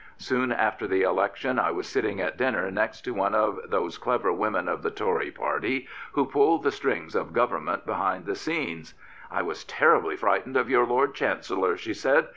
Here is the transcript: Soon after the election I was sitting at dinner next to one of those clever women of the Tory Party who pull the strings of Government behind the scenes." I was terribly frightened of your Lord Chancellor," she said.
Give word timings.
Soon 0.17 0.51
after 0.51 0.87
the 0.87 1.03
election 1.03 1.59
I 1.59 1.69
was 1.69 1.85
sitting 1.87 2.19
at 2.19 2.35
dinner 2.35 2.71
next 2.71 3.01
to 3.01 3.13
one 3.13 3.35
of 3.35 3.59
those 3.67 3.99
clever 3.99 4.33
women 4.33 4.67
of 4.67 4.81
the 4.81 4.89
Tory 4.89 5.29
Party 5.29 5.87
who 6.13 6.25
pull 6.25 6.57
the 6.57 6.71
strings 6.71 7.13
of 7.13 7.33
Government 7.33 7.85
behind 7.85 8.25
the 8.25 8.33
scenes." 8.33 8.95
I 9.31 9.43
was 9.43 9.63
terribly 9.63 10.15
frightened 10.15 10.57
of 10.57 10.71
your 10.71 10.87
Lord 10.87 11.13
Chancellor," 11.13 11.77
she 11.77 11.93
said. 11.93 12.29